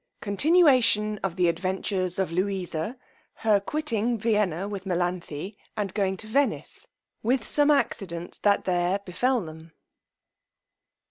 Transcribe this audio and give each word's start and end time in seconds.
_Continuation 0.23 1.19
of 1.21 1.35
the 1.35 1.47
adventures 1.47 2.17
of 2.17 2.31
Louisa: 2.31 2.97
her 3.45 3.59
quitting 3.59 4.17
Vienna 4.17 4.67
with 4.67 4.83
Melanthe, 4.83 5.53
and 5.77 5.93
going 5.93 6.17
to 6.17 6.25
Venice, 6.25 6.87
with 7.21 7.45
some 7.45 7.69
accidents 7.69 8.39
that 8.39 8.65
there 8.65 8.97
befel 9.05 9.43
them_. 9.43 9.73